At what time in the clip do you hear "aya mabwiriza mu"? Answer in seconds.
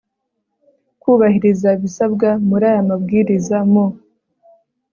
2.71-3.85